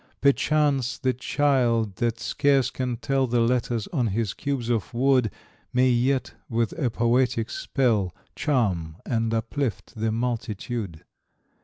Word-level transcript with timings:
Perchance, 0.19 0.97
the 0.97 1.13
child 1.13 1.97
that 1.97 2.19
scarce 2.19 2.71
can 2.71 2.97
tell 2.97 3.27
The 3.27 3.39
letters 3.39 3.85
on 3.93 4.07
his 4.07 4.33
cubes 4.33 4.67
of 4.67 4.95
wood, 4.95 5.29
May 5.73 5.91
yet 5.91 6.33
with 6.49 6.73
a 6.79 6.89
poetic 6.89 7.51
spell 7.51 8.11
Charm 8.35 8.95
and 9.05 9.31
uplift 9.31 9.93
the 9.95 10.11
multitude. 10.11 11.05